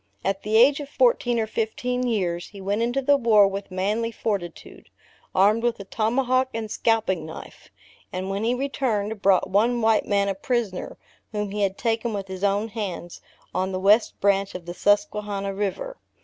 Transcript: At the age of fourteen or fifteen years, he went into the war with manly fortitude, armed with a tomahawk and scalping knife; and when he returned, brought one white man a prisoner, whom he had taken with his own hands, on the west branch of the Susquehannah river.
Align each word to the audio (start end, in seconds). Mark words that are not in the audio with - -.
At 0.25 0.41
the 0.41 0.57
age 0.57 0.79
of 0.79 0.89
fourteen 0.89 1.39
or 1.39 1.45
fifteen 1.45 2.01
years, 2.07 2.47
he 2.47 2.59
went 2.59 2.81
into 2.81 3.03
the 3.03 3.17
war 3.17 3.47
with 3.47 3.69
manly 3.69 4.11
fortitude, 4.11 4.89
armed 5.35 5.61
with 5.61 5.79
a 5.79 5.83
tomahawk 5.83 6.49
and 6.55 6.71
scalping 6.71 7.23
knife; 7.23 7.69
and 8.11 8.27
when 8.27 8.43
he 8.43 8.55
returned, 8.55 9.21
brought 9.21 9.51
one 9.51 9.79
white 9.79 10.07
man 10.07 10.27
a 10.27 10.33
prisoner, 10.33 10.97
whom 11.33 11.51
he 11.51 11.61
had 11.61 11.77
taken 11.77 12.13
with 12.13 12.29
his 12.29 12.43
own 12.43 12.69
hands, 12.69 13.21
on 13.53 13.71
the 13.71 13.79
west 13.79 14.19
branch 14.19 14.55
of 14.55 14.65
the 14.65 14.73
Susquehannah 14.73 15.53
river. 15.53 15.99